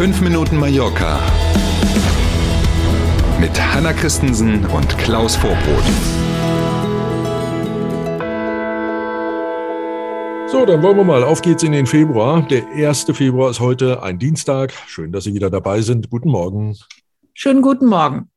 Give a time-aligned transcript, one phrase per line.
[0.00, 1.20] 5 Minuten Mallorca
[3.38, 5.84] mit Hanna Christensen und Klaus Vorbrot.
[10.50, 11.22] So, dann wollen wir mal.
[11.22, 12.40] Auf geht's in den Februar.
[12.48, 13.08] Der 1.
[13.12, 14.72] Februar ist heute ein Dienstag.
[14.86, 16.08] Schön, dass Sie wieder dabei sind.
[16.08, 16.78] Guten Morgen.
[17.34, 18.30] Schönen guten Morgen.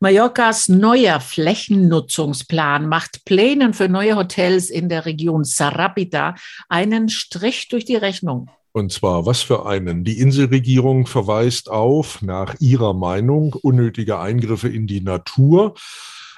[0.00, 6.34] Mallorcas neuer Flächennutzungsplan macht Plänen für neue Hotels in der Region Sarapita
[6.68, 8.50] einen Strich durch die Rechnung.
[8.76, 10.04] Und zwar was für einen?
[10.04, 15.72] Die Inselregierung verweist auf, nach ihrer Meinung, unnötige Eingriffe in die Natur.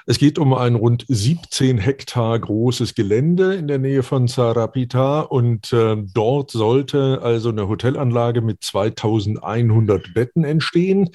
[0.05, 5.73] Es geht um ein rund 17 Hektar großes Gelände in der Nähe von Sarapita und
[5.73, 11.09] äh, dort sollte also eine Hotelanlage mit 2100 Betten entstehen.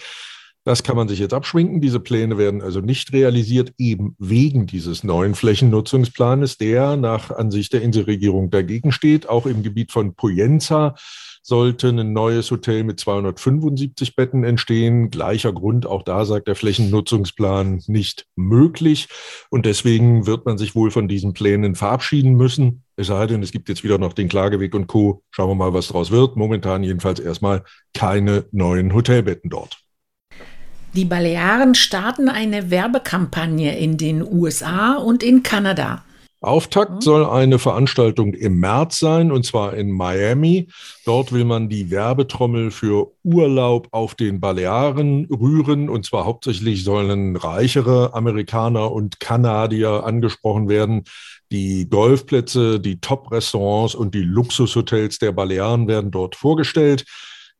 [0.66, 1.82] Das kann man sich jetzt abschminken.
[1.82, 7.82] Diese Pläne werden also nicht realisiert, eben wegen dieses neuen Flächennutzungsplanes, der nach Ansicht der
[7.82, 9.28] Inselregierung dagegen steht.
[9.28, 10.94] Auch im Gebiet von Poyenza
[11.42, 15.10] sollte ein neues Hotel mit 275 Betten entstehen.
[15.10, 19.08] Gleicher Grund, auch da sagt der Flächennutzungsplan nicht möglich.
[19.50, 22.84] Und deswegen wird man sich wohl von diesen Plänen verabschieden müssen.
[22.96, 25.22] Es sei denn, es gibt jetzt wieder noch den Klageweg und Co.
[25.30, 26.36] Schauen wir mal, was daraus wird.
[26.36, 29.83] Momentan jedenfalls erstmal keine neuen Hotelbetten dort.
[30.94, 36.04] Die Balearen starten eine Werbekampagne in den USA und in Kanada.
[36.40, 40.68] Auftakt soll eine Veranstaltung im März sein, und zwar in Miami.
[41.04, 45.88] Dort will man die Werbetrommel für Urlaub auf den Balearen rühren.
[45.88, 51.02] Und zwar hauptsächlich sollen reichere Amerikaner und Kanadier angesprochen werden.
[51.50, 57.04] Die Golfplätze, die Top-Restaurants und die Luxushotels der Balearen werden dort vorgestellt.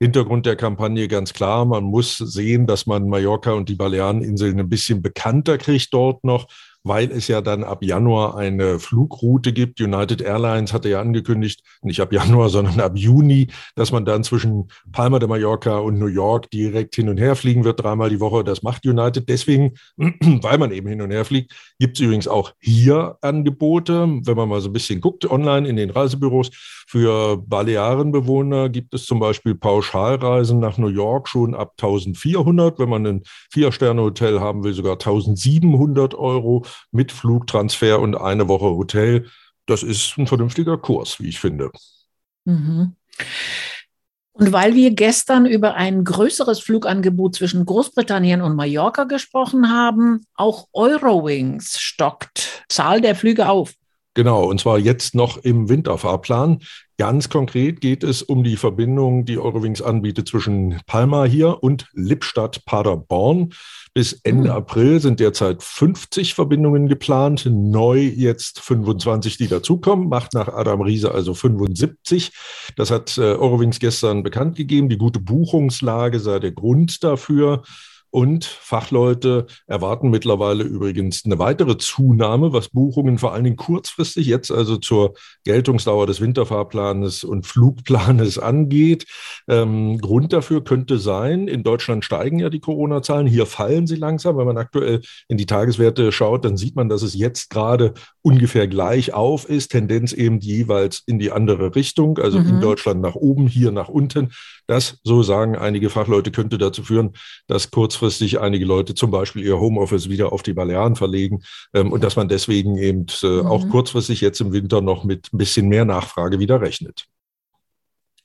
[0.00, 1.64] Hintergrund der Kampagne ganz klar.
[1.64, 6.47] Man muss sehen, dass man Mallorca und die Baleareninseln ein bisschen bekannter kriegt dort noch
[6.85, 9.81] weil es ja dann ab Januar eine Flugroute gibt.
[9.81, 14.69] United Airlines hatte ja angekündigt, nicht ab Januar, sondern ab Juni, dass man dann zwischen
[14.93, 18.45] Palma de Mallorca und New York direkt hin und her fliegen wird, dreimal die Woche.
[18.45, 19.29] Das macht United.
[19.29, 24.07] Deswegen, weil man eben hin und her fliegt, gibt es übrigens auch hier Angebote.
[24.23, 26.51] Wenn man mal so ein bisschen guckt, online in den Reisebüros,
[26.87, 32.79] für Balearenbewohner gibt es zum Beispiel Pauschalreisen nach New York schon ab 1400.
[32.79, 39.29] Wenn man ein Vier-Sterne-Hotel haben will, sogar 1700 Euro mit Flugtransfer und eine Woche Hotel.
[39.67, 41.70] Das ist ein vernünftiger Kurs, wie ich finde.
[42.45, 42.96] Mhm.
[44.36, 50.67] Und weil wir gestern über ein größeres Flugangebot zwischen Großbritannien und Mallorca gesprochen haben, auch
[50.73, 53.74] Eurowings stockt Zahl der Flüge auf.
[54.14, 56.61] Genau, und zwar jetzt noch im Winterfahrplan.
[56.97, 62.64] Ganz konkret geht es um die Verbindung, die Eurowings anbietet zwischen Palma hier und Lippstadt
[62.64, 63.52] Paderborn.
[63.92, 64.57] Bis Ende mhm.
[64.57, 71.11] April sind derzeit 50 Verbindungen geplant, neu jetzt 25, die dazukommen, macht nach Adam Riese
[71.11, 72.31] also 75.
[72.77, 74.89] Das hat äh, Eurowings gestern bekannt gegeben.
[74.89, 77.63] Die gute Buchungslage sei der Grund dafür.
[78.14, 84.52] Und Fachleute erwarten mittlerweile übrigens eine weitere Zunahme, was Buchungen vor allen Dingen kurzfristig jetzt
[84.52, 89.07] also zur Geltungsdauer des Winterfahrplanes und Flugplanes angeht.
[89.48, 94.36] Ähm, Grund dafür könnte sein, in Deutschland steigen ja die Corona-Zahlen, hier fallen sie langsam.
[94.36, 98.69] Wenn man aktuell in die Tageswerte schaut, dann sieht man, dass es jetzt gerade ungefähr
[98.69, 102.48] gleich auf ist, Tendenz eben jeweils in die andere Richtung, also mhm.
[102.48, 104.31] in Deutschland nach oben, hier nach unten.
[104.69, 107.11] Das, so sagen einige Fachleute, könnte dazu führen,
[107.48, 108.04] dass kurzfristig
[108.41, 111.42] einige Leute zum Beispiel ihr Homeoffice wieder auf die Balearen verlegen
[111.73, 113.47] ähm, und dass man deswegen eben äh, mhm.
[113.47, 117.07] auch kurzfristig jetzt im Winter noch mit ein bisschen mehr Nachfrage wieder rechnet.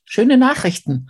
[0.05, 1.09] Schöne Nachrichten.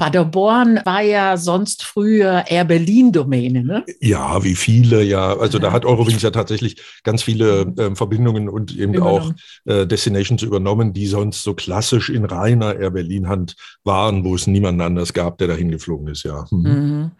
[0.00, 3.84] Paderborn war ja sonst früher Air Berlin-Domäne, ne?
[4.00, 5.36] Ja, wie viele, ja.
[5.36, 5.64] Also ja.
[5.64, 9.34] da hat Eurowings ja tatsächlich ganz viele äh, Verbindungen und eben übernommen.
[9.66, 14.46] auch äh, Destinations übernommen, die sonst so klassisch in reiner Air Berlin-Hand waren, wo es
[14.46, 16.46] niemanden anders gab, der dahin geflogen ist, ja.
[16.50, 16.70] Mhm.
[16.70, 17.10] Mhm.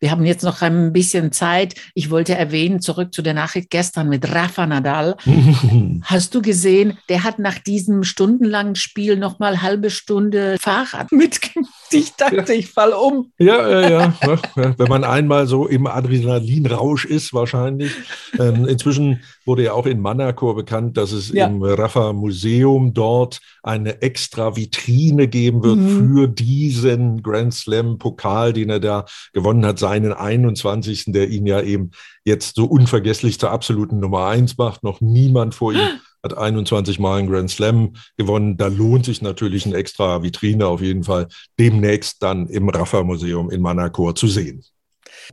[0.00, 1.74] Wir haben jetzt noch ein bisschen Zeit.
[1.92, 5.16] Ich wollte erwähnen, zurück zu der Nachricht gestern mit Rafa Nadal.
[6.04, 11.83] Hast du gesehen, der hat nach diesem stundenlangen Spiel noch mal halbe Stunde Fahrrad mitgemacht.
[11.90, 13.32] Ich dachte, ich fall um.
[13.38, 14.14] Ja, ja, ja.
[14.54, 17.92] Wenn man einmal so im Adrenalinrausch ist, wahrscheinlich.
[18.38, 21.46] Ähm, inzwischen wurde ja auch in Manacor bekannt, dass es ja.
[21.46, 26.14] im Rafa Museum dort eine extra Vitrine geben wird mhm.
[26.14, 31.04] für diesen Grand Slam Pokal, den er da gewonnen hat, seinen 21.
[31.08, 31.90] der ihn ja eben
[32.24, 34.82] jetzt so unvergesslich zur absoluten Nummer eins macht.
[34.82, 35.88] Noch niemand vor ihm
[36.24, 38.56] hat 21 Mal einen Grand Slam gewonnen.
[38.56, 41.28] Da lohnt sich natürlich eine extra Vitrine auf jeden Fall
[41.60, 44.64] demnächst dann im Rafa Museum in Manacor zu sehen.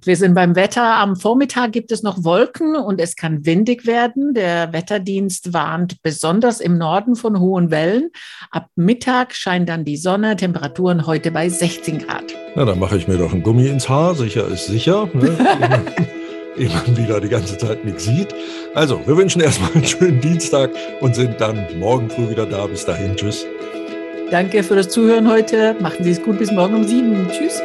[0.04, 0.96] Wir sind beim Wetter.
[0.98, 4.34] Am Vormittag gibt es noch Wolken und es kann windig werden.
[4.34, 8.10] Der Wetterdienst warnt besonders im Norden von hohen Wellen.
[8.52, 10.36] Ab Mittag scheint dann die Sonne.
[10.36, 12.34] Temperaturen heute bei 16 Grad.
[12.56, 14.16] Na, dann mache ich mir doch ein Gummi ins Haar.
[14.16, 15.10] Sicher ist sicher.
[15.14, 15.38] Ne?
[16.58, 18.34] ehe man wieder die ganze Zeit nichts sieht.
[18.74, 22.68] Also, wir wünschen erstmal einen schönen Dienstag und sind dann morgen früh wieder da.
[22.68, 23.46] Bis dahin, tschüss.
[24.30, 25.76] Danke für das Zuhören heute.
[25.80, 27.28] Machen Sie es gut bis morgen um sieben.
[27.32, 27.62] Tschüss.